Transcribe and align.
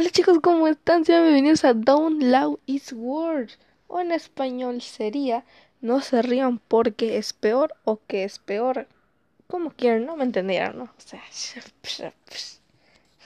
Hola 0.00 0.08
chicos, 0.08 0.38
¿cómo 0.42 0.66
están? 0.66 1.04
Sean 1.04 1.24
bienvenidos 1.24 1.62
a 1.62 1.74
Don't 1.74 2.22
Loud 2.22 2.58
Is 2.64 2.94
Worse. 2.94 3.58
O 3.86 4.00
en 4.00 4.12
español 4.12 4.80
sería 4.80 5.44
No 5.82 6.00
se 6.00 6.22
rían 6.22 6.58
porque 6.58 7.18
es 7.18 7.34
peor 7.34 7.74
o 7.84 8.00
que 8.06 8.24
es 8.24 8.38
peor. 8.38 8.88
Como 9.46 9.72
quieran, 9.72 10.06
no 10.06 10.16
me 10.16 10.24
entendieron, 10.24 10.78
¿no? 10.78 10.84
O 10.84 10.94
sea... 10.96 11.22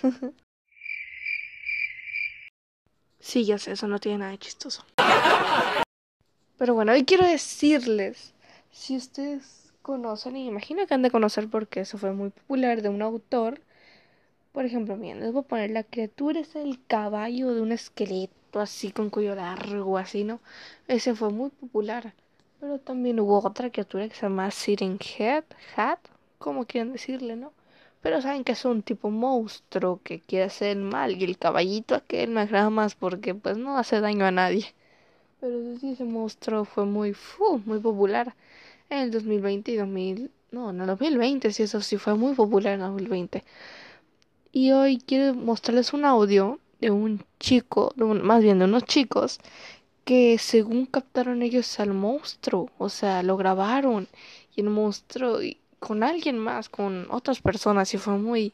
Sí, 3.20 3.44
ya 3.44 3.58
sé, 3.58 3.70
eso 3.70 3.86
no 3.86 4.00
tiene 4.00 4.18
nada 4.18 4.32
de 4.32 4.38
chistoso. 4.38 4.84
Pero 6.58 6.74
bueno, 6.74 6.90
hoy 6.90 7.04
quiero 7.04 7.24
decirles, 7.24 8.34
si 8.72 8.96
ustedes 8.96 9.72
conocen, 9.80 10.36
y 10.36 10.48
imagino 10.48 10.88
que 10.88 10.94
han 10.94 11.02
de 11.02 11.12
conocer 11.12 11.48
porque 11.48 11.82
eso 11.82 11.98
fue 11.98 12.10
muy 12.12 12.30
popular 12.30 12.82
de 12.82 12.88
un 12.88 13.00
autor, 13.00 13.60
por 14.54 14.64
ejemplo, 14.64 14.96
miren, 14.96 15.18
les 15.18 15.32
voy 15.32 15.40
a 15.42 15.48
poner, 15.48 15.70
la 15.72 15.82
criatura 15.82 16.38
es 16.38 16.54
el 16.54 16.78
caballo 16.86 17.52
de 17.52 17.60
un 17.60 17.72
esqueleto 17.72 18.60
así 18.60 18.92
con 18.92 19.10
cuello 19.10 19.34
largo, 19.34 19.98
así, 19.98 20.22
¿no? 20.22 20.38
Ese 20.86 21.16
fue 21.16 21.30
muy 21.30 21.50
popular. 21.50 22.14
Pero 22.60 22.78
también 22.78 23.18
hubo 23.18 23.44
otra 23.44 23.70
criatura 23.70 24.08
que 24.08 24.14
se 24.14 24.22
llama 24.22 24.52
Sitting 24.52 25.00
Head, 25.18 25.42
Hat, 25.74 25.98
como 26.38 26.66
quieren 26.66 26.92
decirle, 26.92 27.34
¿no? 27.34 27.52
Pero 28.00 28.22
saben 28.22 28.44
que 28.44 28.52
es 28.52 28.64
un 28.64 28.82
tipo 28.82 29.10
monstruo 29.10 29.98
que 30.04 30.20
quiere 30.20 30.44
hacer 30.44 30.76
mal 30.76 31.20
y 31.20 31.24
el 31.24 31.36
caballito 31.36 31.96
aquel 31.96 32.30
me 32.30 32.42
agrada 32.42 32.70
más 32.70 32.94
porque 32.94 33.34
pues 33.34 33.56
no 33.56 33.76
hace 33.76 34.00
daño 34.00 34.24
a 34.24 34.30
nadie. 34.30 34.66
Pero 35.40 35.76
sí, 35.80 35.94
ese 35.94 36.04
monstruo 36.04 36.64
fue 36.64 36.84
muy, 36.84 37.16
muy 37.66 37.80
popular 37.80 38.36
en 38.88 38.98
el 38.98 39.10
2020 39.10 39.72
y 39.72 39.76
2000, 39.76 40.30
no, 40.52 40.70
en 40.70 40.80
el 40.80 40.86
2020, 40.86 41.52
sí, 41.52 41.64
eso 41.64 41.80
sí 41.80 41.96
fue 41.96 42.14
muy 42.14 42.34
popular 42.34 42.74
en 42.74 42.82
el 42.82 42.86
2020. 42.90 43.42
Y 44.56 44.70
hoy 44.70 44.98
quiero 44.98 45.34
mostrarles 45.34 45.92
un 45.94 46.04
audio 46.04 46.60
de 46.80 46.92
un 46.92 47.24
chico, 47.40 47.92
más 47.96 48.40
bien 48.40 48.60
de 48.60 48.66
unos 48.66 48.84
chicos, 48.84 49.40
que 50.04 50.38
según 50.38 50.86
captaron 50.86 51.42
ellos 51.42 51.80
al 51.80 51.92
monstruo, 51.92 52.70
o 52.78 52.88
sea, 52.88 53.24
lo 53.24 53.36
grabaron 53.36 54.06
y 54.54 54.60
el 54.60 54.70
monstruo 54.70 55.40
con 55.80 56.04
alguien 56.04 56.38
más, 56.38 56.68
con 56.68 57.08
otras 57.10 57.40
personas, 57.40 57.92
y 57.94 57.98
fue 57.98 58.16
muy... 58.16 58.52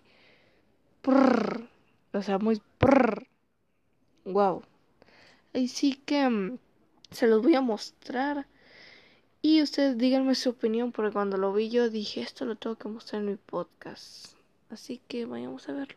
o 2.14 2.23
sea, 2.23 2.39
muy... 2.39 2.62
wow. 4.25 4.62
Así 5.53 5.97
que 6.07 6.31
mm, 6.31 6.59
se 7.11 7.27
los 7.27 7.42
voy 7.42 7.57
a 7.57 7.61
mostrar. 7.61 8.47
Y 9.42 9.61
ustedes 9.61 9.98
díganme 9.98 10.35
su 10.35 10.48
opinión, 10.48 10.92
porque 10.92 11.12
cuando 11.12 11.37
lo 11.37 11.53
vi 11.53 11.69
yo 11.69 11.91
dije, 11.91 12.23
esto 12.23 12.47
lo 12.47 12.57
tengo 12.57 12.77
que 12.77 12.89
mostrar 12.89 13.20
en 13.20 13.29
mi 13.29 13.37
podcast. 13.37 14.39
Así 14.73 15.01
que 15.09 15.27
vayamos 15.27 15.69
a 15.69 15.73
verlo. 15.73 15.97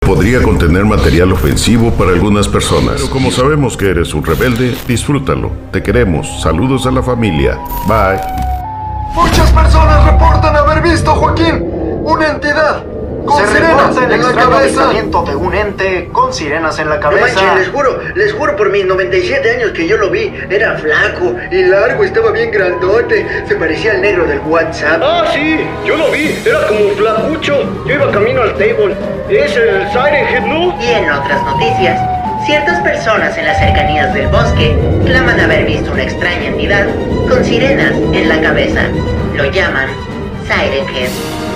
Podría 0.00 0.42
contener 0.42 0.84
material 0.84 1.32
ofensivo 1.32 1.90
para 1.92 2.12
algunas 2.12 2.46
personas. 2.46 3.00
Pero 3.00 3.10
como 3.10 3.32
sabemos 3.32 3.76
que 3.76 3.90
eres 3.90 4.14
un 4.14 4.24
rebelde, 4.24 4.76
disfrútalo. 4.86 5.50
Te 5.72 5.82
queremos. 5.82 6.40
Saludos 6.40 6.86
a 6.86 6.92
la 6.92 7.02
familia. 7.02 7.58
Bye. 7.88 8.20
Muchas 9.14 9.50
personas 9.50 10.04
reportan 10.04 10.54
haber 10.54 10.82
visto, 10.82 11.12
Joaquín, 11.14 11.68
una 12.04 12.30
entidad 12.30 12.91
con 13.24 13.46
sirenas 13.46 13.96
en 13.96 14.22
la 14.22 14.32
cabeza. 14.32 14.90
de 14.92 15.36
un 15.36 15.54
ente 15.54 16.08
con 16.12 16.32
sirenas 16.32 16.78
en 16.78 16.88
la 16.88 17.00
cabeza. 17.00 17.42
No 17.42 17.54
les 17.56 17.68
juro, 17.68 18.00
les 18.14 18.32
juro 18.32 18.56
por 18.56 18.70
mis 18.70 18.84
97 18.84 19.50
años 19.50 19.72
que 19.72 19.86
yo 19.86 19.96
lo 19.96 20.10
vi. 20.10 20.32
Era 20.50 20.76
flaco 20.76 21.34
y 21.50 21.64
largo, 21.64 22.04
estaba 22.04 22.30
bien 22.30 22.50
grandote. 22.50 23.26
Se 23.46 23.56
parecía 23.56 23.92
al 23.92 24.02
negro 24.02 24.26
del 24.26 24.40
WhatsApp. 24.40 25.00
Ah, 25.02 25.24
sí, 25.32 25.60
yo 25.84 25.96
lo 25.96 26.10
vi. 26.10 26.38
Era 26.44 26.66
como 26.66 26.90
flacucho. 26.90 27.84
Yo 27.86 27.94
iba 27.94 28.10
camino 28.10 28.42
al 28.42 28.52
table. 28.54 28.94
Es 29.28 29.56
el 29.56 29.88
Siren 29.90 30.28
Head, 30.28 30.42
¿no? 30.42 30.76
Y 30.80 30.90
en 30.90 31.10
otras 31.10 31.42
noticias, 31.44 32.00
ciertas 32.44 32.80
personas 32.80 33.36
en 33.38 33.46
las 33.46 33.58
cercanías 33.58 34.12
del 34.14 34.28
bosque 34.28 34.76
claman 35.06 35.40
haber 35.40 35.64
visto 35.64 35.92
una 35.92 36.02
extraña 36.02 36.46
entidad 36.46 36.86
con 37.28 37.44
sirenas 37.44 37.92
en 38.12 38.28
la 38.28 38.40
cabeza. 38.40 38.82
Lo 39.34 39.44
llaman 39.50 39.88
Siren 40.46 40.88
Head. 40.88 41.51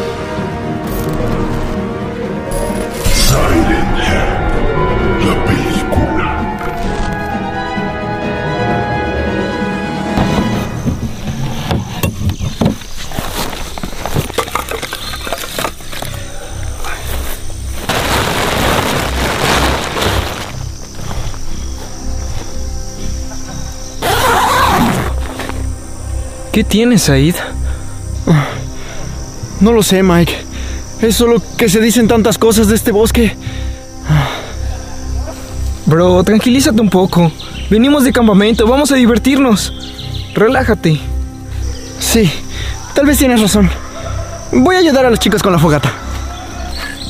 ¿Qué 26.56 26.64
tienes, 26.64 27.02
Said? 27.02 27.34
No 29.60 29.74
lo 29.74 29.82
sé, 29.82 30.02
Mike. 30.02 30.34
Es 31.02 31.14
solo 31.14 31.42
que 31.58 31.68
se 31.68 31.82
dicen 31.82 32.08
tantas 32.08 32.38
cosas 32.38 32.68
de 32.68 32.76
este 32.76 32.92
bosque. 32.92 33.36
Bro, 35.84 36.24
tranquilízate 36.24 36.80
un 36.80 36.88
poco. 36.88 37.30
Venimos 37.68 38.04
de 38.04 38.12
campamento, 38.14 38.66
vamos 38.66 38.90
a 38.90 38.94
divertirnos. 38.94 39.74
Relájate. 40.32 40.98
Sí, 42.00 42.32
tal 42.94 43.04
vez 43.04 43.18
tienes 43.18 43.42
razón. 43.42 43.68
Voy 44.50 44.76
a 44.76 44.78
ayudar 44.78 45.04
a 45.04 45.10
las 45.10 45.18
chicas 45.18 45.42
con 45.42 45.52
la 45.52 45.58
fogata. 45.58 45.92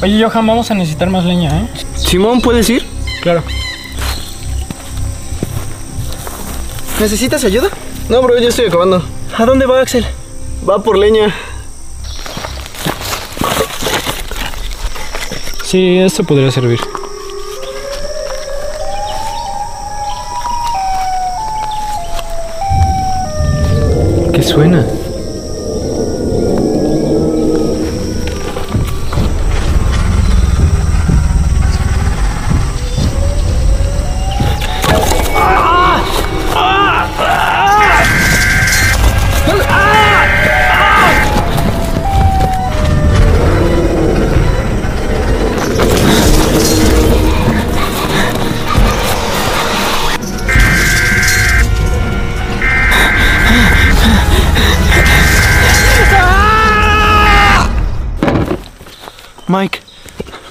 Oye, 0.02 0.24
Johan, 0.24 0.44
vamos 0.44 0.72
a 0.72 0.74
necesitar 0.74 1.08
más 1.08 1.24
leña, 1.24 1.56
¿eh? 1.56 1.68
Simón, 1.94 2.40
¿puedes 2.40 2.68
ir? 2.68 2.84
Claro. 3.22 3.44
¿Necesitas 6.98 7.44
ayuda? 7.44 7.68
No, 8.08 8.20
bro, 8.22 8.36
ya 8.40 8.48
estoy 8.48 8.66
acabando. 8.66 9.04
¿A 9.34 9.44
dónde 9.44 9.66
va 9.66 9.80
Axel? 9.80 10.06
Va 10.68 10.82
por 10.82 10.98
leña. 10.98 11.34
Sí, 15.64 15.98
esto 15.98 16.24
podría 16.24 16.50
servir. 16.50 16.80
¿Qué 24.32 24.42
suena? 24.42 24.86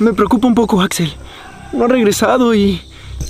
Me 0.05 0.13
preocupa 0.13 0.47
un 0.47 0.55
poco 0.55 0.81
Axel. 0.81 1.11
No 1.73 1.85
ha 1.85 1.87
regresado 1.87 2.53
y 2.53 2.79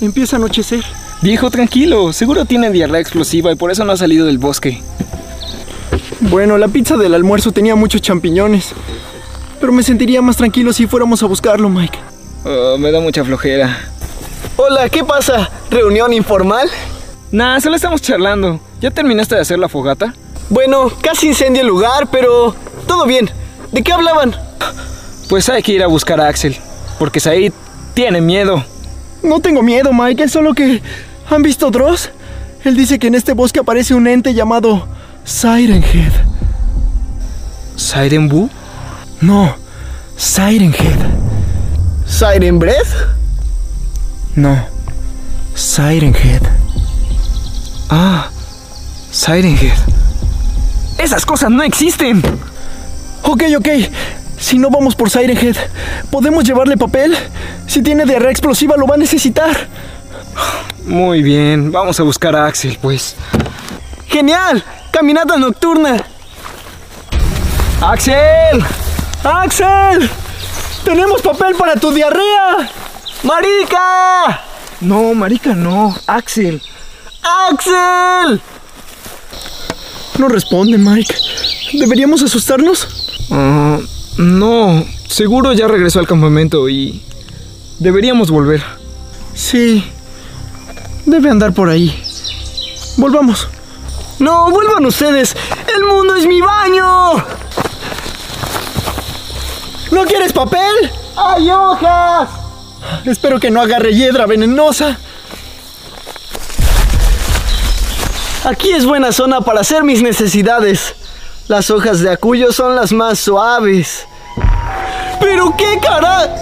empieza 0.00 0.36
a 0.36 0.38
anochecer. 0.38 0.84
Viejo, 1.22 1.50
tranquilo. 1.50 2.12
Seguro 2.12 2.44
tiene 2.44 2.70
diarrea 2.70 3.00
explosiva 3.00 3.50
y 3.50 3.56
por 3.56 3.70
eso 3.70 3.84
no 3.84 3.92
ha 3.92 3.96
salido 3.96 4.26
del 4.26 4.38
bosque. 4.38 4.80
Bueno, 6.20 6.58
la 6.58 6.68
pizza 6.68 6.96
del 6.96 7.14
almuerzo 7.14 7.50
tenía 7.50 7.74
muchos 7.74 8.02
champiñones. 8.02 8.72
Pero 9.58 9.72
me 9.72 9.82
sentiría 9.82 10.20
más 10.20 10.36
tranquilo 10.36 10.72
si 10.72 10.86
fuéramos 10.86 11.22
a 11.22 11.26
buscarlo, 11.26 11.70
Mike. 11.70 11.98
Oh, 12.44 12.76
me 12.78 12.92
da 12.92 13.00
mucha 13.00 13.24
flojera. 13.24 13.78
Hola, 14.56 14.88
¿qué 14.90 15.02
pasa? 15.02 15.50
¿Reunión 15.70 16.12
informal? 16.12 16.68
Nah, 17.32 17.58
solo 17.58 17.76
estamos 17.76 18.02
charlando. 18.02 18.60
¿Ya 18.82 18.90
terminaste 18.90 19.34
de 19.34 19.40
hacer 19.40 19.58
la 19.58 19.70
fogata? 19.70 20.14
Bueno, 20.50 20.92
casi 21.00 21.28
incendio 21.28 21.62
el 21.62 21.68
lugar, 21.68 22.08
pero 22.12 22.54
todo 22.86 23.06
bien. 23.06 23.30
¿De 23.72 23.82
qué 23.82 23.92
hablaban? 23.92 24.36
Pues 25.28 25.48
hay 25.48 25.62
que 25.62 25.72
ir 25.72 25.82
a 25.82 25.88
buscar 25.88 26.20
a 26.20 26.28
Axel, 26.28 26.56
porque 26.98 27.20
Said 27.20 27.52
tiene 27.94 28.20
miedo. 28.20 28.64
No 29.22 29.40
tengo 29.40 29.62
miedo, 29.62 29.92
Mike, 29.92 30.24
es 30.24 30.32
solo 30.32 30.54
que... 30.54 30.82
¿Han 31.28 31.42
visto 31.42 31.70
Dross? 31.70 32.10
Él 32.64 32.76
dice 32.76 32.98
que 32.98 33.08
en 33.08 33.14
este 33.14 33.32
bosque 33.32 33.60
aparece 33.60 33.94
un 33.94 34.06
ente 34.06 34.34
llamado 34.34 34.86
Siren 35.24 35.82
Head. 35.82 36.12
¿Siren 37.76 38.28
Boo? 38.28 38.48
No, 39.20 39.56
Siren 40.16 40.74
Head. 40.74 40.98
¿Siren 42.06 42.58
Breath? 42.58 42.94
No, 44.34 44.66
Siren 45.54 46.14
Head. 46.14 46.42
Ah, 47.88 48.28
Siren 49.10 49.56
Head. 49.56 49.78
Esas 50.98 51.26
cosas 51.26 51.50
no 51.50 51.62
existen. 51.62 52.22
Ok, 53.22 53.42
ok. 53.58 53.68
Si 54.38 54.58
no 54.58 54.70
vamos 54.70 54.94
por 54.94 55.10
Siren 55.10 55.36
Head, 55.36 55.56
¿podemos 56.10 56.44
llevarle 56.44 56.76
papel? 56.76 57.16
Si 57.66 57.82
tiene 57.82 58.04
diarrea 58.04 58.30
explosiva, 58.30 58.76
lo 58.76 58.86
va 58.86 58.94
a 58.94 58.98
necesitar. 58.98 59.68
Muy 60.84 61.22
bien, 61.22 61.72
vamos 61.72 61.98
a 61.98 62.02
buscar 62.02 62.36
a 62.36 62.46
Axel, 62.46 62.78
pues. 62.80 63.16
¡Genial! 64.08 64.62
¡Caminata 64.92 65.36
nocturna! 65.36 65.96
¡Axel! 67.80 68.64
¡Axel! 69.24 70.08
¡Tenemos 70.84 71.22
papel 71.22 71.56
para 71.56 71.74
tu 71.74 71.90
diarrea! 71.92 72.70
¡Marica! 73.22 74.40
No, 74.80 75.14
Marica, 75.14 75.54
no. 75.54 75.96
Axel. 76.06 76.62
¡Axel! 77.50 78.40
No 80.18 80.28
responde, 80.28 80.78
Mike. 80.78 81.14
¿Deberíamos 81.72 82.22
asustarnos? 82.22 82.86
Ah, 83.30 83.78
no, 84.18 84.84
seguro 85.08 85.52
ya 85.52 85.68
regresó 85.68 86.00
al 86.00 86.06
campamento 86.06 86.68
y 86.68 87.02
deberíamos 87.78 88.30
volver. 88.30 88.62
Sí, 89.34 89.84
debe 91.04 91.30
andar 91.30 91.52
por 91.52 91.68
ahí. 91.68 92.02
Volvamos. 92.96 93.48
No, 94.18 94.50
vuelvan 94.50 94.86
ustedes. 94.86 95.36
El 95.76 95.84
mundo 95.84 96.16
es 96.16 96.26
mi 96.26 96.40
baño. 96.40 97.12
¿No 99.90 100.04
quieres 100.04 100.32
papel? 100.32 100.90
¡Hay 101.16 101.50
hojas! 101.50 102.28
Espero 103.04 103.38
que 103.38 103.50
no 103.50 103.60
agarre 103.60 103.94
hiedra 103.94 104.26
venenosa. 104.26 104.98
Aquí 108.44 108.70
es 108.70 108.86
buena 108.86 109.12
zona 109.12 109.40
para 109.40 109.60
hacer 109.60 109.82
mis 109.84 110.02
necesidades. 110.02 110.94
Las 111.48 111.70
hojas 111.70 112.00
de 112.00 112.10
acuyo 112.10 112.52
son 112.52 112.74
las 112.74 112.92
más 112.92 113.20
suaves. 113.20 114.08
¿Pero 115.20 115.54
qué 115.56 115.78
cara? 115.80 116.34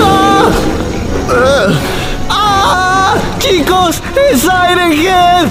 ¡Ah! 0.00 0.48
¡Ah! 2.30 3.16
¡Chicos! 3.40 4.00
¡Es 4.30 4.44
Iron 4.44 4.92
Head! 4.92 5.48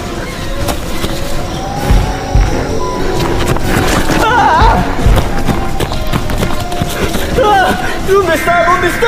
¡Ah! 4.23 4.77
¡Ah! 7.43 7.77
¿Dónde 8.07 8.35
está? 8.35 8.65
¿Dónde 8.65 8.87
está? 8.87 9.07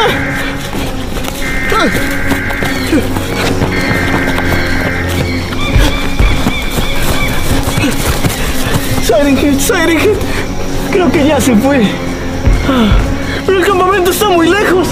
Siren 9.09 9.37
Head, 9.39 9.59
Siren 9.59 9.97
Head. 9.97 10.17
Creo 10.91 11.11
que 11.11 11.25
ya 11.25 11.41
se 11.41 11.55
fue. 11.55 11.81
Ah, 12.69 12.89
Pero 13.43 13.57
el 13.57 13.65
campamento 13.65 14.11
está 14.11 14.29
muy 14.29 14.47
lejos. 14.47 14.87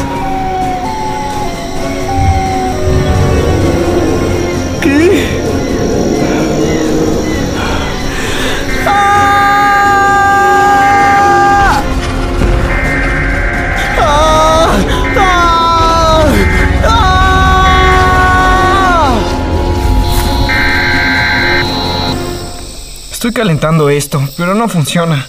Estoy 23.17 23.33
calentando 23.33 23.89
esto, 23.89 24.21
pero 24.37 24.53
no 24.53 24.69
funciona. 24.69 25.27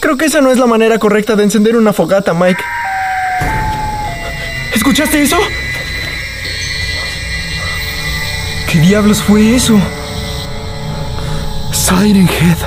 Creo 0.00 0.18
que 0.18 0.26
esa 0.26 0.42
no 0.42 0.50
es 0.50 0.58
la 0.58 0.66
manera 0.66 0.98
correcta 0.98 1.36
de 1.36 1.42
encender 1.42 1.74
una 1.74 1.94
fogata, 1.94 2.34
Mike. 2.34 2.62
¿Escuchaste 4.74 5.22
eso? 5.22 5.38
¿Qué 8.70 8.78
diablos 8.78 9.22
fue 9.22 9.56
eso? 9.56 9.80
Siren 11.72 12.28
Head. 12.28 12.58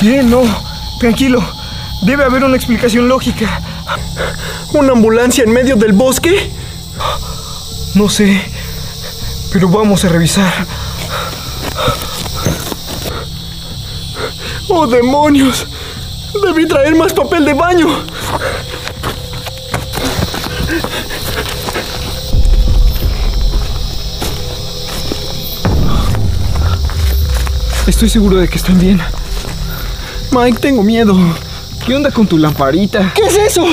¿Qué? 0.00 0.24
No. 0.24 0.42
Tranquilo. 0.98 1.40
Debe 2.04 2.24
haber 2.24 2.42
una 2.42 2.56
explicación 2.56 3.08
lógica. 3.08 3.60
¿Una 4.72 4.90
ambulancia 4.90 5.44
en 5.44 5.52
medio 5.52 5.76
del 5.76 5.92
bosque? 5.92 6.50
No 7.94 8.08
sé. 8.08 8.42
Pero 9.52 9.68
vamos 9.68 10.04
a 10.04 10.08
revisar. 10.08 10.66
¡Oh, 14.74 14.86
demonios! 14.86 15.66
Debí 16.42 16.66
traer 16.66 16.94
más 16.96 17.12
papel 17.12 17.44
de 17.44 17.52
baño. 17.52 17.88
Estoy 27.86 28.08
seguro 28.08 28.38
de 28.38 28.48
que 28.48 28.56
están 28.56 28.78
bien. 28.80 28.98
Mike, 30.30 30.58
tengo 30.58 30.82
miedo. 30.82 31.18
¿Qué 31.84 31.94
onda 31.94 32.10
con 32.10 32.26
tu 32.26 32.38
lamparita? 32.38 33.12
¿Qué 33.14 33.26
es 33.26 33.36
eso? 33.36 33.66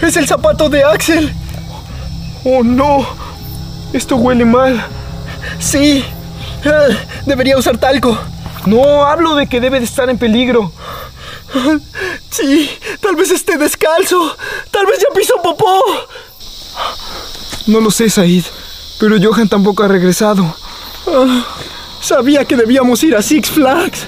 Es 0.00 0.16
el 0.16 0.26
zapato 0.26 0.70
de 0.70 0.82
Axel. 0.84 1.34
Oh, 2.44 2.62
no. 2.62 3.06
Esto 3.92 4.16
huele 4.16 4.46
mal. 4.46 4.86
Sí. 5.58 6.02
Ah, 6.64 6.88
debería 7.26 7.58
usar 7.58 7.76
talco. 7.78 8.16
No, 8.64 9.04
hablo 9.04 9.34
de 9.34 9.46
que 9.46 9.60
debe 9.60 9.78
de 9.78 9.84
estar 9.84 10.08
en 10.08 10.18
peligro. 10.18 10.72
Sí, 12.30 12.70
tal 13.00 13.16
vez 13.16 13.30
esté 13.30 13.56
descalzo. 13.56 14.36
Tal 14.70 14.86
vez 14.86 14.98
ya 14.98 15.14
pisó 15.14 15.34
popó. 15.42 15.80
No 17.66 17.80
lo 17.80 17.90
sé, 17.90 18.08
Said. 18.10 18.44
Pero 18.98 19.16
Johan 19.22 19.48
tampoco 19.48 19.82
ha 19.82 19.88
regresado. 19.88 20.56
Ah, 21.06 21.44
sabía 22.00 22.44
que 22.44 22.56
debíamos 22.56 23.02
ir 23.02 23.14
a 23.14 23.22
Six 23.22 23.50
Flags. 23.50 24.06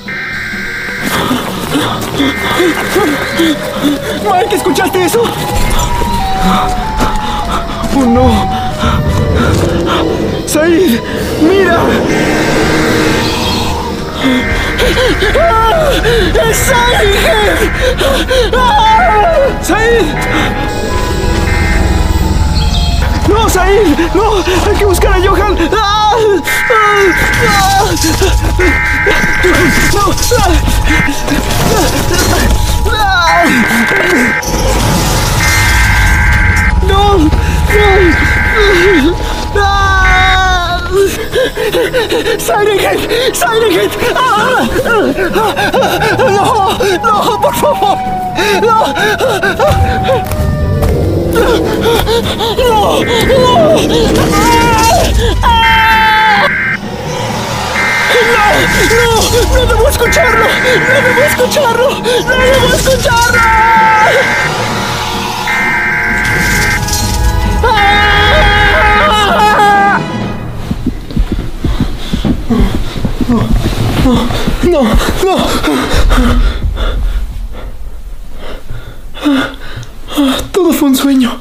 Mike, 4.24 4.56
¿escuchaste 4.56 5.04
eso? 5.04 5.22
Oh, 7.96 8.06
no. 8.06 8.67
Said, 10.47 11.00
mira. 11.40 11.78
¡No, 23.28 23.49
Said! 23.49 23.99
¡No! 24.14 24.43
¡Hay 24.67 24.76
que 24.78 24.85
buscar 24.85 25.12
a 25.12 25.21
Johan! 25.21 25.55
¡No! 25.71 25.99
¡No! 36.87 37.28
¡Ah! 39.57 40.81
¡Siren 42.38 42.78
Head! 42.78 42.99
¡Siren 43.33 43.73
Head! 43.73 43.90
¡Ah! 44.14 44.69
¡No! 46.31 46.78
¡No! 46.99 47.40
¡Por 47.40 47.55
favor! 47.55 47.97
¡No! 48.62 48.76
¡No! 52.57 52.59
¡No! 52.59 52.99
¡No! 52.99 54.09
¡No 59.55 59.67
debo 59.67 59.88
escucharlo! 59.88 60.47
¡No 60.47 60.97
debo 61.02 61.23
escucharlo! 61.23 61.88
¡No 61.90 62.35
debo 62.35 62.69
escucharlo! 62.75 63.40
¡Ah! 67.62 67.88
No, 74.08 74.82
no. 75.24 75.36
Todo 80.50 80.72
fue 80.72 80.88
un 80.88 80.96
sueño. 80.96 81.40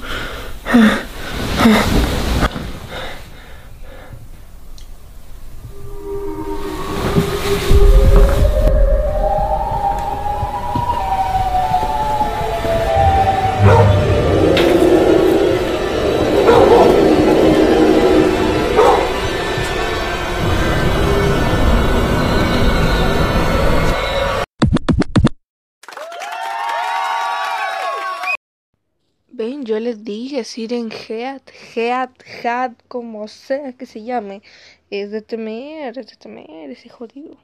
Les 30.37 30.53
dije, 30.53 30.67
Siren 30.67 30.91
Head, 30.91 31.41
Head, 31.75 32.09
Head, 32.43 32.73
como 32.87 33.27
sea 33.27 33.73
que 33.73 33.87
se 33.87 34.03
llame, 34.03 34.43
es 34.91 35.09
de 35.09 35.21
temer, 35.21 35.97
es 35.97 36.07
de 36.07 36.15
temer, 36.15 36.69
ese 36.69 36.89
jodido. 36.89 37.37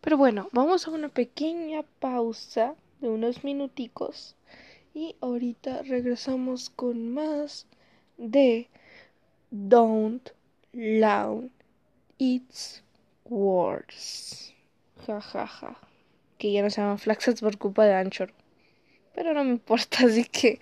Pero 0.00 0.16
bueno, 0.16 0.48
vamos 0.52 0.86
a 0.86 0.90
una 0.90 1.08
pequeña 1.08 1.82
pausa 1.98 2.74
de 3.00 3.08
unos 3.08 3.42
minuticos 3.42 4.36
y 4.94 5.16
ahorita 5.20 5.82
regresamos 5.82 6.70
con 6.70 7.12
más 7.12 7.66
de 8.16 8.68
Don't 9.50 10.30
Loud 10.72 11.50
It's 12.18 12.84
Words. 13.24 14.54
Ja, 15.06 15.20
ja, 15.20 15.46
ja. 15.46 15.76
Que 16.38 16.52
ya 16.52 16.62
no 16.62 16.70
se 16.70 16.80
llaman 16.80 16.98
Flaxets 16.98 17.40
por 17.40 17.58
culpa 17.58 17.84
de 17.84 17.94
Anchor. 17.94 18.32
Pero 19.14 19.34
no 19.34 19.44
me 19.44 19.50
importa, 19.50 19.98
así 20.06 20.24
que 20.24 20.60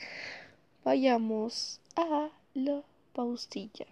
vayamos 0.84 1.80
a 1.96 2.30
la 2.54 2.82
pausilla. 3.12 3.86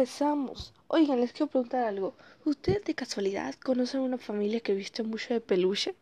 Regresamos. 0.00 0.72
Oigan, 0.88 1.20
les 1.20 1.32
quiero 1.32 1.48
preguntar 1.48 1.84
algo. 1.84 2.14
¿Ustedes 2.46 2.82
de 2.84 2.94
casualidad 2.94 3.54
conocen 3.56 4.00
una 4.00 4.16
familia 4.16 4.60
que 4.60 4.72
viste 4.72 5.02
mucho 5.02 5.34
de 5.34 5.42
peluche? 5.42 5.94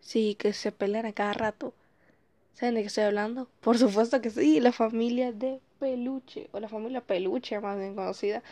Sí, 0.00 0.34
que 0.38 0.52
se 0.52 0.72
pelean 0.72 1.06
a 1.06 1.14
cada 1.14 1.32
rato. 1.32 1.72
¿Saben 2.52 2.74
de 2.74 2.82
qué 2.82 2.88
estoy 2.88 3.04
hablando? 3.04 3.48
Por 3.62 3.78
supuesto 3.78 4.20
que 4.20 4.28
sí, 4.28 4.60
la 4.60 4.72
familia 4.72 5.32
de 5.32 5.60
peluche, 5.78 6.50
o 6.52 6.60
la 6.60 6.68
familia 6.68 7.00
peluche 7.00 7.58
más 7.60 7.78
bien 7.78 7.94
conocida 7.94 8.42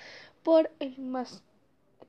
por 0.42 0.70
el 0.80 0.98
más, 0.98 1.42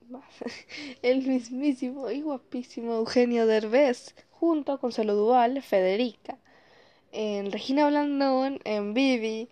más 0.10 0.24
el 1.02 1.28
mismísimo 1.28 2.10
y 2.12 2.22
guapísimo 2.22 2.94
Eugenio 2.94 3.46
Derbez, 3.46 4.16
junto 4.32 4.80
con 4.80 4.94
Celo 4.94 5.16
Duval, 5.16 5.62
Federica, 5.62 6.38
en 7.12 7.52
Regina 7.52 7.90
Blandón, 7.90 8.62
en 8.64 8.94
Vivi, 8.94 9.50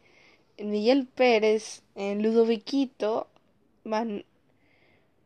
Miguel 0.63 1.07
Pérez, 1.07 1.83
en 1.95 2.21
Ludoviquito, 2.23 3.27
Man- 3.83 4.25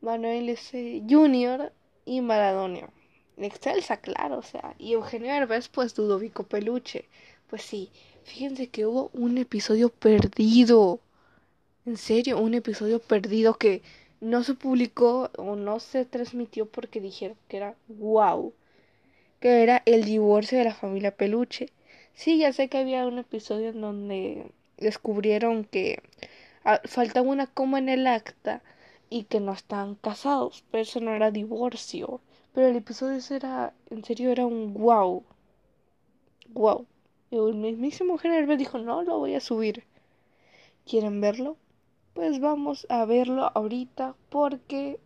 Manuel 0.02 0.48
S. 0.50 1.04
Junior 1.10 1.74
y 2.06 2.22
Maradonio. 2.22 2.92
Excelsa, 3.38 3.98
claro, 3.98 4.38
o 4.38 4.42
sea, 4.42 4.74
y 4.80 4.94
Eugenio 4.94 5.34
Derbez, 5.34 5.68
pues 5.68 5.98
Ludovico 5.98 6.44
Peluche. 6.44 7.10
Pues 7.50 7.64
sí, 7.64 7.92
fíjense 8.24 8.68
que 8.68 8.86
hubo 8.86 9.10
un 9.14 9.38
episodio 9.38 9.90
perdido. 9.90 11.02
En 11.86 11.98
serio, 11.98 12.40
un 12.40 12.54
episodio 12.54 13.00
perdido 13.00 13.56
que 13.56 13.82
no 14.22 14.44
se 14.44 14.56
publicó 14.56 15.32
o 15.38 15.56
no 15.56 15.80
se 15.80 16.06
transmitió 16.06 16.66
porque 16.68 17.02
dijeron 17.02 17.38
que 17.48 17.58
era 17.58 17.76
wow. 17.88 18.54
Que 19.40 19.64
era 19.64 19.84
el 19.86 20.04
divorcio 20.06 20.58
de 20.58 20.66
la 20.66 20.74
familia 20.76 21.16
Peluche. 21.16 21.70
Sí, 22.14 22.38
ya 22.40 22.54
sé 22.54 22.70
que 22.70 22.80
había 22.80 23.08
un 23.08 23.20
episodio 23.20 23.70
en 23.70 23.82
donde 23.82 24.52
descubrieron 24.78 25.64
que 25.66 26.02
ah, 26.64 26.82
faltaba 26.86 27.28
una 27.28 27.48
coma 27.48 27.80
en 27.80 27.90
el 27.90 28.08
acta 28.08 28.62
y 29.10 29.24
que 29.24 29.40
no 29.40 29.54
estaban 29.54 29.96
casados, 29.96 30.64
pero 30.72 30.84
eso 30.84 31.00
no 31.00 31.14
era 31.14 31.32
divorcio. 31.32 32.22
Pero 32.54 32.68
el 32.68 32.76
episodio 32.78 33.20
era, 33.36 33.74
en 33.90 34.04
serio, 34.04 34.32
era 34.32 34.46
un 34.46 34.74
wow. 34.74 35.24
Wow. 36.50 36.86
Y 37.32 37.36
el 37.38 37.56
mismísimo 37.56 38.18
General 38.18 38.58
dijo, 38.58 38.78
no, 38.78 39.04
lo 39.04 39.20
voy 39.20 39.36
a 39.36 39.42
subir. 39.42 39.84
¿Quieren 40.86 41.20
verlo? 41.20 41.58
Pues 42.14 42.40
vamos 42.40 42.88
a 42.90 43.06
verlo 43.06 43.52
ahorita 43.54 44.16
porque... 44.30 45.00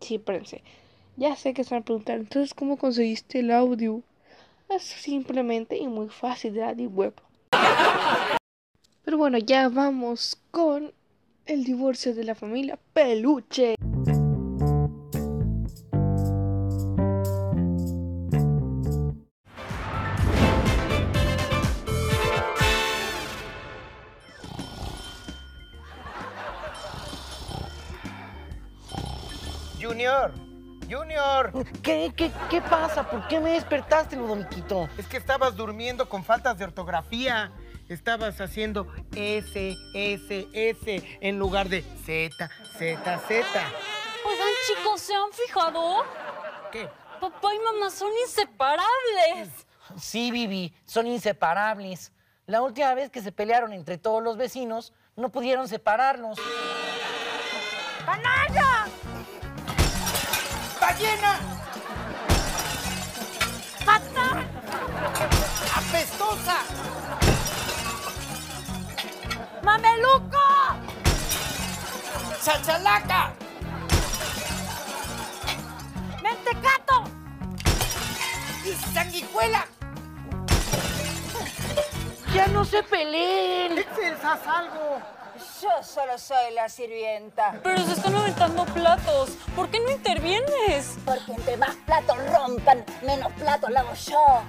Sí, 0.00 0.16
espérense. 0.16 0.62
Ya 1.16 1.36
sé 1.36 1.54
que 1.54 1.64
se 1.64 1.74
van 1.74 1.84
a 1.88 2.12
entonces, 2.12 2.54
¿cómo 2.54 2.76
conseguiste 2.76 3.40
el 3.40 3.50
audio? 3.50 4.02
Es 4.68 4.82
simplemente 4.82 5.76
y 5.76 5.88
muy 5.88 6.08
fácil 6.08 6.54
de 6.54 6.60
la 6.60 6.72
web. 6.88 7.14
Pero 9.10 9.18
bueno, 9.18 9.38
ya 9.38 9.68
vamos 9.68 10.38
con 10.52 10.92
el 11.44 11.64
divorcio 11.64 12.14
de 12.14 12.22
la 12.22 12.36
familia 12.36 12.78
Peluche. 12.92 13.74
Junior, 29.80 30.32
Junior. 30.88 31.52
¿Qué, 31.82 32.12
qué, 32.16 32.30
qué 32.48 32.60
pasa? 32.60 33.10
¿Por 33.10 33.26
qué 33.26 33.40
me 33.40 33.54
despertaste, 33.54 34.14
Ludoviquito? 34.14 34.88
Es 34.96 35.08
que 35.08 35.16
estabas 35.16 35.56
durmiendo 35.56 36.08
con 36.08 36.22
faltas 36.22 36.56
de 36.56 36.64
ortografía. 36.66 37.50
Estabas 37.90 38.40
haciendo 38.40 38.86
S, 39.16 39.76
S, 39.94 40.48
S 40.52 41.18
en 41.20 41.38
lugar 41.40 41.68
de 41.68 41.82
Z, 41.82 42.48
Z, 42.78 43.18
Z. 43.26 43.44
Oigan, 44.24 44.48
chicos, 44.68 45.00
¿se 45.00 45.12
han 45.12 45.32
fijado? 45.32 46.04
¿Qué? 46.70 46.88
Papá 47.20 47.52
y 47.52 47.58
mamá 47.58 47.90
son 47.90 48.12
inseparables. 48.22 49.66
Sí, 49.98 50.30
Vivi, 50.30 50.72
son 50.84 51.08
inseparables. 51.08 52.12
La 52.46 52.62
última 52.62 52.94
vez 52.94 53.10
que 53.10 53.22
se 53.22 53.32
pelearon 53.32 53.72
entre 53.72 53.98
todos 53.98 54.22
los 54.22 54.36
vecinos, 54.36 54.92
no 55.16 55.30
pudieron 55.32 55.66
separarlos. 55.66 56.38
¡Canalla! 58.06 58.86
¡Ballena! 60.80 61.59
¡Mameluco! 70.00 70.38
¡Chachalaca! 72.42 73.32
mentecato! 76.22 77.04
¡Sanguijuela! 78.94 79.66
¡Ya 82.34 82.46
no 82.48 82.64
se 82.64 82.82
peleen! 82.82 83.78
¡Excelsa, 83.78 84.32
haz 84.32 84.46
algo! 84.46 85.00
Yo 85.62 85.82
solo 85.82 86.16
soy 86.18 86.54
la 86.54 86.68
sirvienta. 86.68 87.60
Pero 87.62 87.82
se 87.84 87.92
están 87.92 88.14
aventando 88.14 88.64
platos. 88.66 89.30
¿Por 89.56 89.68
qué 89.68 89.80
no 89.80 89.90
intervienes? 89.90 90.96
Porque 91.04 91.32
entre 91.32 91.56
más 91.56 91.74
platos 91.86 92.16
rompan, 92.32 92.84
menos 93.04 93.32
platos 93.32 93.70
lavo 93.70 93.92
yo. 93.94 94.42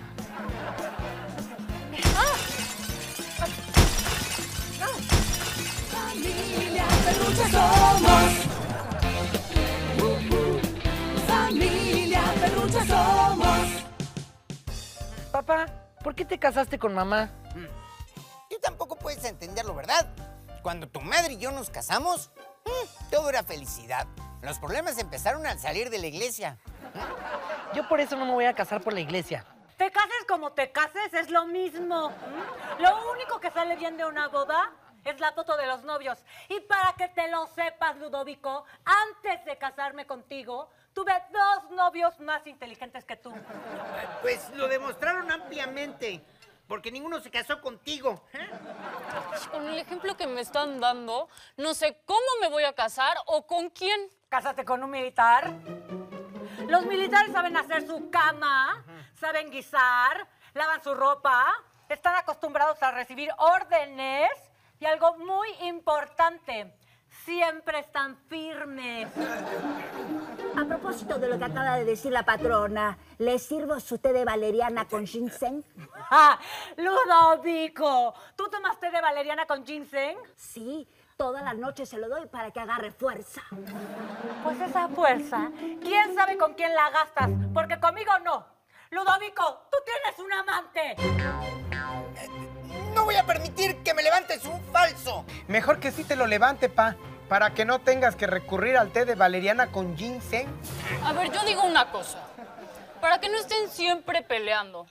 Papá, 15.31 15.65
¿por 16.03 16.13
qué 16.13 16.25
te 16.25 16.37
casaste 16.37 16.77
con 16.77 16.93
mamá? 16.93 17.29
Tú 18.49 18.57
tampoco 18.61 18.97
puedes 18.97 19.23
entenderlo, 19.25 19.73
¿verdad? 19.73 20.07
Cuando 20.61 20.87
tu 20.87 21.01
madre 21.01 21.33
y 21.33 21.37
yo 21.37 21.51
nos 21.51 21.69
casamos, 21.69 22.31
mm, 22.65 23.09
todo 23.09 23.29
era 23.29 23.43
felicidad. 23.43 24.07
Los 24.41 24.59
problemas 24.59 24.97
empezaron 24.97 25.45
al 25.47 25.57
salir 25.57 25.89
de 25.89 25.99
la 25.99 26.07
iglesia. 26.07 26.57
Yo 27.73 27.87
por 27.87 27.99
eso 27.99 28.17
no 28.17 28.25
me 28.25 28.33
voy 28.33 28.45
a 28.45 28.53
casar 28.53 28.81
por 28.81 28.93
la 28.93 28.99
iglesia. 28.99 29.45
Te 29.77 29.89
cases 29.91 30.25
como 30.27 30.51
te 30.51 30.71
cases, 30.71 31.13
es 31.13 31.29
lo 31.29 31.45
mismo. 31.45 32.09
¿m? 32.09 32.83
Lo 32.83 33.11
único 33.11 33.39
que 33.39 33.49
sale 33.51 33.75
bien 33.77 33.97
de 33.97 34.05
una 34.05 34.27
boda 34.27 34.71
es 35.05 35.19
la 35.19 35.31
foto 35.33 35.57
de 35.57 35.67
los 35.67 35.83
novios. 35.83 36.19
Y 36.49 36.59
para 36.61 36.93
que 36.93 37.07
te 37.09 37.27
lo 37.29 37.47
sepas, 37.47 37.97
Ludovico, 37.97 38.65
antes 38.85 39.43
de 39.45 39.57
casarme 39.57 40.05
contigo, 40.05 40.69
tuve 40.93 41.13
dos 41.31 41.71
novios 41.71 42.19
más 42.19 42.45
inteligentes 42.47 43.05
que 43.05 43.15
tú. 43.15 43.33
Pues 44.21 44.49
lo 44.51 44.67
demostraron 44.67 45.31
ampliamente, 45.31 46.23
porque 46.67 46.91
ninguno 46.91 47.19
se 47.19 47.31
casó 47.31 47.61
contigo. 47.61 48.23
¿eh? 48.33 48.49
Con 49.51 49.67
el 49.67 49.79
ejemplo 49.79 50.15
que 50.15 50.27
me 50.27 50.41
están 50.41 50.79
dando, 50.79 51.29
no 51.57 51.73
sé 51.73 52.01
cómo 52.05 52.19
me 52.41 52.49
voy 52.49 52.63
a 52.63 52.73
casar 52.73 53.17
o 53.25 53.45
con 53.47 53.69
quién. 53.69 54.09
Cásate 54.29 54.63
con 54.63 54.83
un 54.83 54.91
militar. 54.91 55.51
Los 56.67 56.85
militares 56.85 57.33
saben 57.33 57.57
hacer 57.57 57.85
su 57.85 58.09
cama, 58.09 58.85
saben 59.19 59.49
guisar, 59.51 60.27
lavan 60.53 60.81
su 60.81 60.93
ropa, 60.93 61.45
están 61.89 62.15
acostumbrados 62.15 62.81
a 62.81 62.91
recibir 62.91 63.29
órdenes 63.37 64.31
y 64.81 64.85
algo 64.87 65.15
muy 65.17 65.47
importante, 65.67 66.73
siempre 67.23 67.79
están 67.79 68.17
firmes. 68.27 69.07
A 70.59 70.65
propósito 70.65 71.19
de 71.19 71.29
lo 71.29 71.37
que 71.37 71.45
acaba 71.45 71.77
de 71.77 71.85
decir 71.85 72.11
la 72.11 72.23
patrona, 72.23 72.97
¿le 73.19 73.37
sirvo 73.37 73.79
su 73.79 73.99
té 73.99 74.11
de 74.11 74.25
valeriana 74.25 74.87
con 74.87 75.05
ginseng? 75.05 75.63
¡Ah! 76.09 76.39
¡Ludovico! 76.77 78.15
¿Tú 78.35 78.49
tomas 78.49 78.79
té 78.79 78.89
de 78.89 78.99
valeriana 78.99 79.45
con 79.45 79.63
ginseng? 79.63 80.17
Sí, 80.35 80.87
toda 81.15 81.43
la 81.43 81.53
noche 81.53 81.85
se 81.85 81.99
lo 81.99 82.09
doy 82.09 82.25
para 82.25 82.49
que 82.49 82.59
agarre 82.59 82.89
fuerza. 82.91 83.43
Pues 84.43 84.59
esa 84.61 84.87
fuerza, 84.87 85.51
¿quién 85.79 86.15
sabe 86.15 86.37
con 86.37 86.55
quién 86.55 86.73
la 86.73 86.89
gastas? 86.89 87.29
Porque 87.53 87.79
conmigo 87.79 88.17
no. 88.25 88.47
Ludovico, 88.89 89.67
tú 89.71 89.77
tienes 89.85 90.19
un 90.19 90.33
amante. 90.33 90.95
No 92.93 93.05
voy 93.05 93.15
a 93.15 93.25
permitir 93.25 93.77
que 93.83 93.93
me 93.93 94.03
levantes 94.03 94.45
un 94.45 94.61
falso. 94.71 95.25
Mejor 95.47 95.79
que 95.79 95.91
sí 95.91 96.03
te 96.03 96.15
lo 96.15 96.27
levante, 96.27 96.69
pa, 96.69 96.95
para 97.29 97.53
que 97.53 97.65
no 97.65 97.79
tengas 97.79 98.15
que 98.15 98.27
recurrir 98.27 98.77
al 98.77 98.91
té 98.91 99.05
de 99.05 99.15
valeriana 99.15 99.71
con 99.71 99.97
ginseng. 99.97 100.47
A 101.03 101.13
ver, 101.13 101.31
yo 101.31 101.43
digo 101.45 101.63
una 101.63 101.91
cosa. 101.91 102.19
Para 102.99 103.19
que 103.19 103.29
no 103.29 103.37
estén 103.37 103.69
siempre 103.69 104.21
peleando, 104.21 104.85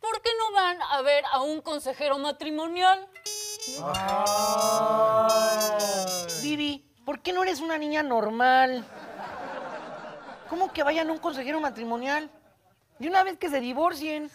¿por 0.00 0.20
qué 0.20 0.30
no 0.38 0.52
van 0.54 0.82
a 0.82 1.02
ver 1.02 1.24
a 1.32 1.40
un 1.40 1.62
consejero 1.62 2.18
matrimonial? 2.18 3.08
Vivi, 6.42 6.84
¿por 7.06 7.20
qué 7.20 7.32
no 7.32 7.42
eres 7.42 7.60
una 7.60 7.78
niña 7.78 8.02
normal? 8.02 8.84
¿Cómo 10.50 10.72
que 10.72 10.82
vayan 10.82 11.08
a 11.08 11.12
un 11.12 11.18
consejero 11.18 11.60
matrimonial? 11.60 12.30
De 12.98 13.08
una 13.08 13.22
vez 13.22 13.38
que 13.38 13.48
se 13.48 13.60
divorcien. 13.60 14.30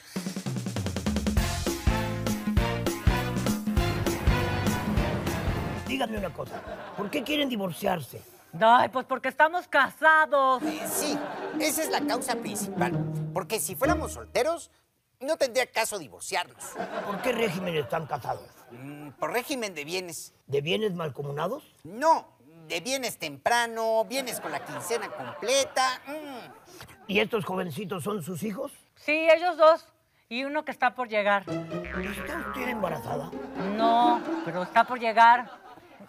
Díganme 6.00 6.18
una 6.20 6.34
cosa, 6.34 6.62
¿por 6.96 7.10
qué 7.10 7.24
quieren 7.24 7.50
divorciarse? 7.50 8.22
Ay, 8.58 8.88
pues 8.88 9.06
porque 9.06 9.28
estamos 9.28 9.68
casados. 9.68 10.64
Eh, 10.64 10.88
sí, 10.90 11.20
esa 11.60 11.84
es 11.84 11.90
la 11.90 12.00
causa 12.00 12.36
principal. 12.38 12.94
Porque 13.34 13.60
si 13.60 13.76
fuéramos 13.76 14.14
solteros, 14.14 14.72
no 15.20 15.36
tendría 15.36 15.70
caso 15.70 16.00
divorciarnos. 16.00 16.64
¿Por 17.06 17.22
qué 17.22 17.34
régimen 17.34 17.76
están 17.76 18.06
casados? 18.08 18.48
Mm, 18.72 19.10
por 19.20 19.34
régimen 19.34 19.74
de 19.74 19.84
bienes. 19.84 20.34
¿De 20.48 20.62
bienes 20.62 20.94
malcomunados? 20.94 21.66
No, 21.84 22.30
de 22.70 22.80
bienes 22.80 23.20
temprano, 23.20 24.06
bienes 24.06 24.40
con 24.40 24.54
la 24.54 24.64
quincena 24.64 25.10
completa. 25.10 26.00
mm. 26.08 27.10
¿Y 27.10 27.20
estos 27.20 27.44
jovencitos 27.44 28.06
son 28.06 28.24
sus 28.24 28.42
hijos? 28.44 28.72
Sí, 28.96 29.28
ellos 29.30 29.58
dos. 29.58 29.86
Y 30.30 30.46
uno 30.46 30.64
que 30.64 30.72
está 30.72 30.96
por 30.96 31.10
llegar. 31.10 31.44
¿Está 31.50 32.38
usted 32.48 32.70
embarazada? 32.70 33.32
No, 33.76 34.22
pero 34.46 34.64
está 34.64 34.86
por 34.86 34.98
llegar. 34.98 35.60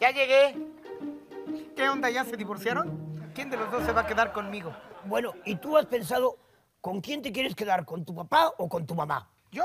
Ya 0.00 0.12
llegué. 0.12 0.56
¿Qué 1.76 1.88
onda? 1.88 2.08
¿Ya 2.08 2.24
se 2.24 2.36
divorciaron? 2.36 3.30
¿Quién 3.34 3.50
de 3.50 3.58
los 3.58 3.70
dos 3.70 3.84
se 3.84 3.92
va 3.92 4.00
a 4.00 4.06
quedar 4.06 4.32
conmigo? 4.32 4.74
Bueno, 5.04 5.34
¿y 5.44 5.56
tú 5.56 5.76
has 5.76 5.84
pensado 5.86 6.38
con 6.80 7.02
quién 7.02 7.20
te 7.20 7.32
quieres 7.32 7.54
quedar? 7.54 7.84
¿Con 7.84 8.04
tu 8.06 8.14
papá 8.14 8.50
o 8.56 8.68
con 8.68 8.86
tu 8.86 8.94
mamá? 8.94 9.30
¿Yo? 9.52 9.64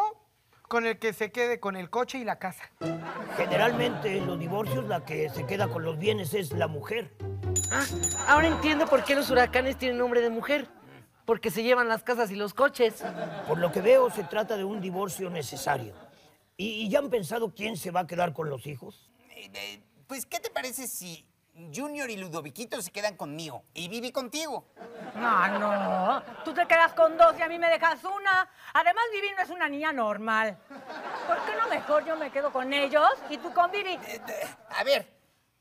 Con 0.67 0.86
el 0.86 1.00
que 1.00 1.13
se 1.13 1.32
quede 1.32 1.62
con 1.62 1.78
el 1.78 1.89
coche 1.89 2.17
y 2.17 2.26
la 2.26 2.38
casa. 2.38 2.69
Generalmente 3.38 4.17
en 4.17 4.28
los 4.28 4.38
divorcios 4.38 4.84
la 4.86 5.06
que 5.06 5.30
se 5.30 5.45
queda 5.45 5.69
con 5.69 5.84
los 5.84 5.98
bienes 5.98 6.34
es 6.34 6.52
la 6.52 6.67
mujer. 6.67 7.15
Ah, 7.71 7.86
ahora 8.28 8.48
entiendo 8.48 8.88
por 8.88 9.06
qué 9.06 9.15
los 9.15 9.30
huracanes 9.30 9.78
tienen 9.78 9.98
nombre 9.98 10.19
de 10.19 10.30
mujer. 10.30 10.67
Porque 11.26 11.50
se 11.50 11.63
llevan 11.63 11.88
las 11.88 12.04
casas 12.04 12.30
y 12.30 12.36
los 12.36 12.54
coches. 12.54 13.04
Por 13.48 13.58
lo 13.58 13.71
que 13.71 13.82
veo, 13.82 14.10
se 14.10 14.24
trata 14.26 14.58
de 14.58 14.65
un 14.65 14.82
divorcio 14.82 15.30
necesario. 15.30 15.93
¿Y, 16.58 16.86
y 16.86 16.89
ya 16.89 17.00
han 17.00 17.10
pensado 17.10 17.54
quién 17.56 17.78
se 17.78 17.91
va 17.91 18.02
a 18.02 18.08
quedar 18.08 18.34
con 18.34 18.50
los 18.50 18.67
hijos? 18.67 19.10
Eh, 19.32 19.50
eh, 19.54 19.82
pues, 20.08 20.26
¿qué 20.26 20.39
te 20.39 20.50
parece 20.50 20.88
si 20.88 21.28
Junior 21.74 22.10
y 22.10 22.18
Ludoviquito 22.18 22.82
se 22.82 22.91
quedan 22.91 23.15
conmigo 23.15 23.63
y 23.74 23.88
Vivi 23.88 24.12
contigo? 24.12 24.68
No, 25.15 25.48
no. 25.60 26.24
Tú 26.44 26.54
te 26.54 26.65
quedas 26.65 26.94
con 26.94 27.18
dos 27.18 27.38
y 27.39 27.41
a 27.41 27.48
mí 27.48 27.58
me 27.58 27.70
dejas 27.70 28.04
una. 28.04 28.50
Además, 28.74 29.04
Vivi 29.12 29.30
no 29.36 29.41
es 29.44 29.50
una 29.50 29.70
niña 29.70 29.94
normal. 29.94 30.58
¿Por 31.28 31.38
qué 31.46 31.56
no 31.58 31.68
mejor 31.70 32.06
yo 32.06 32.18
me 32.18 32.32
quedo 32.32 32.52
con 32.52 32.74
ellos 32.74 33.10
y 33.30 33.38
tú 33.38 33.54
con 33.54 33.72
Vivi? 33.72 33.98
A 34.78 34.84
ver, 34.84 35.08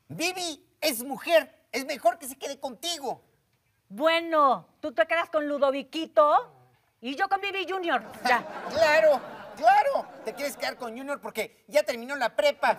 Vivi 0.08 0.66
es 0.80 1.02
mujer. 1.04 1.66
Es 1.70 1.84
mejor 1.86 2.18
que 2.18 2.28
se 2.28 2.36
quede 2.36 2.58
contigo. 2.60 3.22
Bueno, 3.88 4.68
tú 4.80 4.92
te 4.92 5.06
quedas 5.06 5.28
con 5.30 5.46
Ludoviquito 5.48 6.52
y 7.00 7.16
yo 7.16 7.28
con 7.28 7.40
Vivi 7.40 7.66
Junior. 7.68 8.02
Ya. 8.26 8.44
Claro, 8.74 9.20
claro. 9.56 10.06
Te 10.24 10.34
quieres 10.34 10.56
quedar 10.56 10.76
con 10.76 10.96
Junior 10.96 11.20
porque 11.20 11.64
ya 11.68 11.82
terminó 11.82 12.16
la 12.16 12.34
prepa. 12.34 12.78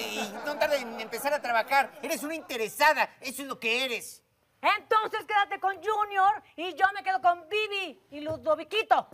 y 0.00 0.32
no 0.44 0.56
tarda 0.58 0.76
en 0.76 1.00
empezar 1.00 1.32
a 1.32 1.40
trabajar. 1.40 1.90
Eres 2.02 2.22
una 2.22 2.34
interesada. 2.34 3.10
Eso 3.20 3.42
es 3.42 3.48
lo 3.48 3.58
que 3.58 3.84
eres. 3.84 4.22
Entonces 4.62 5.24
quédate 5.24 5.58
con 5.58 5.74
Junior 5.76 6.42
y 6.54 6.74
yo 6.74 6.84
me 6.94 7.02
quedo 7.02 7.20
con 7.22 7.48
Vivi 7.48 7.98
y 8.10 8.20
Ludoviquito. 8.20 9.08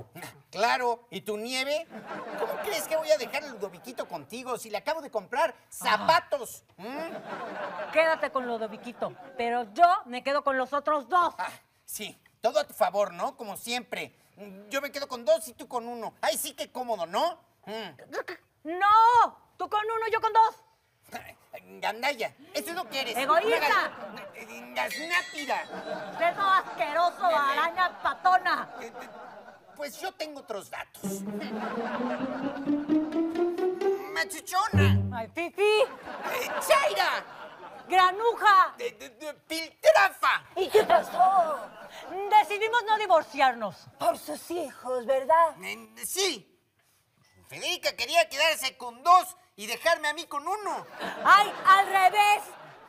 Claro. 0.50 1.06
¿Y 1.10 1.20
tu 1.20 1.36
nieve? 1.36 1.86
¿Cómo 2.38 2.52
crees 2.64 2.88
que 2.88 2.96
voy 2.96 3.10
a 3.12 3.18
dejar 3.18 3.44
el 3.44 3.52
Ludoviquito 3.52 4.08
contigo 4.08 4.58
si 4.58 4.70
le 4.70 4.78
acabo 4.78 5.00
de 5.00 5.10
comprar 5.10 5.54
zapatos? 5.68 6.64
Quédate 7.92 8.30
con 8.32 8.46
Ludoviquito, 8.46 9.14
pero 9.36 9.72
yo 9.72 9.84
me 10.06 10.24
quedo 10.24 10.42
con 10.42 10.58
los 10.58 10.72
otros 10.72 11.08
dos. 11.08 11.34
Sí, 11.84 12.18
todo 12.40 12.58
a 12.58 12.64
tu 12.64 12.74
favor, 12.74 13.12
¿no? 13.12 13.36
Como 13.36 13.56
siempre. 13.56 14.16
Yo 14.68 14.80
me 14.80 14.90
quedo 14.92 15.08
con 15.08 15.24
dos 15.24 15.46
y 15.48 15.54
tú 15.54 15.66
con 15.68 15.86
uno. 15.88 16.14
Ay, 16.20 16.36
sí, 16.36 16.52
qué 16.54 16.70
cómodo, 16.70 17.06
¿no? 17.06 17.38
Mm. 17.66 17.96
¡No! 18.64 19.38
Tú 19.56 19.68
con 19.70 19.80
uno, 19.84 20.06
yo 20.12 20.20
con 20.20 20.32
dos. 20.32 20.56
Gandaya, 21.80 22.34
eso 22.52 22.70
es 22.70 22.76
lo 22.76 22.88
que 22.88 23.00
eres. 23.00 23.16
¡Egoísta! 23.16 23.90
Gasnápida. 24.74 25.62
¡Eso 26.20 26.42
asqueroso, 26.42 27.24
araña 27.26 28.02
patona! 28.02 28.68
Pues 29.76 30.00
yo 30.00 30.12
tengo 30.12 30.40
otros 30.40 30.70
datos. 30.70 31.02
Machuchona. 34.12 34.98
¡Ay, 35.14 35.28
Fifi! 35.34 35.62
Eh, 35.62 36.50
¡Chaira! 36.66 37.24
¡Granuja! 37.88 38.74
De, 38.78 38.90
de- 38.92 39.10
de 39.10 39.34
Piltrafa. 39.34 40.42
¿Y 40.56 40.68
qué 40.68 40.82
pasó? 40.84 41.60
Decidimos 42.56 42.84
no 42.88 42.96
divorciarnos. 42.96 43.76
Por 43.98 44.16
sus 44.18 44.50
hijos, 44.50 45.04
¿verdad? 45.04 45.62
Eh, 45.62 45.90
sí. 46.06 46.58
Federica 47.48 47.94
quería 47.94 48.26
quedarse 48.30 48.78
con 48.78 49.02
dos 49.02 49.36
y 49.56 49.66
dejarme 49.66 50.08
a 50.08 50.14
mí 50.14 50.24
con 50.24 50.48
uno. 50.48 50.86
¡Ay, 51.22 51.52
al 51.66 51.86
revés! 51.86 52.42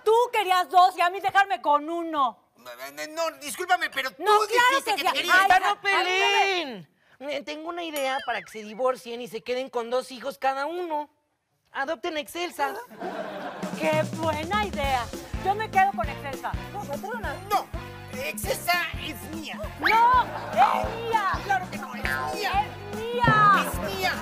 Tú 0.05 0.13
querías 0.31 0.69
dos 0.69 0.95
y 0.97 1.01
a 1.01 1.09
mí 1.09 1.19
dejarme 1.19 1.61
con 1.61 1.89
uno. 1.89 2.51
eh, 2.97 3.07
no, 3.09 3.29
discúlpame, 3.41 3.89
pero 3.89 4.09
tú 4.11 4.23
No, 4.23 4.37
claro 4.37 4.47
dijiste 4.69 4.95
que 4.95 5.03
que 5.03 5.09
te 5.09 5.13
querías. 5.17 5.35
Ay, 5.37 5.41
¡Esta 5.51 5.59
no 5.59 5.81
peleen! 5.81 7.43
Tengo 7.43 7.67
una 7.67 7.83
idea 7.83 8.17
para 8.25 8.41
que 8.41 8.49
se 8.49 8.59
divorcien 8.63 9.21
y 9.21 9.27
se 9.27 9.43
queden 9.43 9.69
con 9.69 9.89
dos 9.89 10.11
hijos 10.13 10.37
cada 10.37 10.65
uno. 10.65 11.09
Adopten 11.73 12.15
a 12.15 12.21
Excelsa. 12.21 12.73
¡Qué 13.81 14.01
buena 14.13 14.65
idea! 14.65 15.05
Yo 15.43 15.53
me 15.55 15.69
quedo 15.69 15.91
con 15.93 16.07
Excelsa. 16.07 16.53
No, 16.71 16.85
patrona. 16.85 17.33
No, 17.49 17.67
Excelsa 18.25 18.73
es 19.05 19.15
mía. 19.35 19.59
¡No! 19.79 20.23
¡Es 20.51 20.85
mía! 20.97 21.39
Claro 21.45 21.69
que 21.69 21.77
no, 21.77 21.95
es 21.95 22.03
mía. 22.03 22.11
¡Es 22.33 22.97
mía! 22.97 23.53
Es 23.53 23.79
mía. 23.95 24.13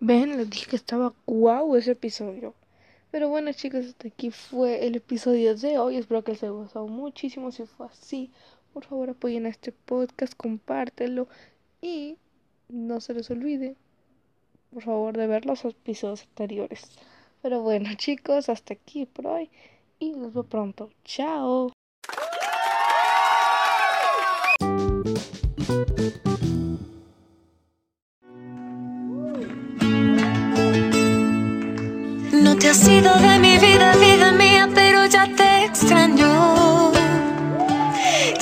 Ven, 0.00 0.36
les 0.36 0.50
dije 0.50 0.66
que 0.70 0.76
estaba 0.76 1.12
guau 1.26 1.76
ese 1.76 1.92
episodio. 1.92 2.54
Pero 3.10 3.28
bueno 3.28 3.52
chicos, 3.52 3.86
hasta 3.86 4.08
aquí 4.08 4.30
fue 4.30 4.86
el 4.86 4.96
episodio 4.96 5.56
de 5.56 5.78
hoy. 5.78 5.96
Espero 5.96 6.22
que 6.22 6.32
les 6.32 6.42
haya 6.42 6.52
gustado 6.52 6.86
muchísimo. 6.86 7.50
Si 7.50 7.66
fue 7.66 7.86
así, 7.86 8.30
por 8.72 8.84
favor 8.84 9.10
apoyen 9.10 9.46
a 9.46 9.48
este 9.48 9.72
podcast, 9.72 10.34
compártelo 10.36 11.26
y 11.80 12.16
no 12.68 13.00
se 13.00 13.14
les 13.14 13.30
olvide, 13.30 13.76
por 14.74 14.82
favor, 14.82 15.16
de 15.16 15.26
ver 15.28 15.46
los 15.46 15.64
episodios 15.64 16.22
anteriores. 16.22 16.82
Pero 17.40 17.62
bueno 17.62 17.88
chicos, 17.96 18.48
hasta 18.48 18.74
aquí 18.74 19.06
por 19.06 19.26
hoy 19.28 19.48
y 19.98 20.12
los 20.14 20.34
veo 20.34 20.42
pronto. 20.42 20.90
Chao. 21.04 21.72
No 32.32 32.56
te 32.58 32.68
has 32.68 32.88
ido 32.88 33.14
de 33.14 33.38
mi 33.38 33.56
vida, 33.58 33.96
vida 33.96 34.32
mía, 34.32 34.68
pero 34.74 35.06
ya 35.06 35.32
te 35.36 35.64
extraño. 35.64 36.92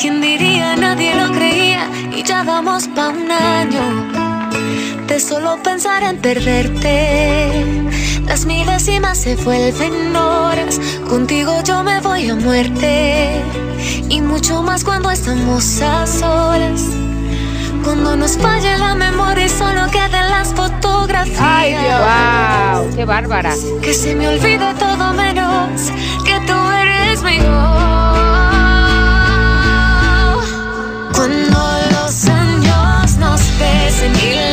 ¿Quién 0.01 0.21
diría? 0.21 0.75
Nadie 0.77 1.15
lo 1.15 1.31
creía 1.33 1.89
y 2.17 2.23
ya 2.23 2.43
vamos 2.43 2.89
pa' 2.89 3.11
un 3.11 3.31
año 3.31 4.12
solo 5.21 5.63
pensar 5.63 6.03
en 6.03 6.19
perderte. 6.19 7.51
Las 8.27 8.47
mil 8.47 8.67
décimas 8.67 9.19
se 9.19 9.37
vuelven 9.37 10.15
horas, 10.17 10.81
contigo 11.09 11.61
yo 11.65 11.83
me 11.83 12.01
voy 12.01 12.31
a 12.31 12.35
muerte. 12.35 13.43
Y 14.09 14.21
mucho 14.21 14.63
más 14.63 14.85
cuando 14.85 15.11
estamos 15.11 15.81
a 15.83 16.07
solas. 16.07 16.85
Cuando 17.85 18.17
nos 18.17 18.39
falle 18.39 18.79
la 18.79 18.95
memoria 18.95 19.47
y 19.47 19.49
solo 19.49 19.91
queden 19.91 20.31
las 20.31 20.55
fotografías. 20.55 21.41
¡Ay, 21.41 21.71
Dios! 21.71 22.01
Wow, 22.01 22.97
¡Qué 22.97 23.05
bárbara! 23.05 23.55
Que 23.83 23.93
se 23.93 24.15
me 24.15 24.29
olvide 24.29 24.73
todo 24.79 25.13
menos 25.13 25.91
que 26.25 26.39
tú 26.47 26.55
eres 26.71 27.23
mejor. 27.23 27.83
Cuando 31.15 31.59
los 31.91 32.25
años 32.27 33.17
nos 33.19 33.41
pesen 33.59 34.13
y 34.17 34.52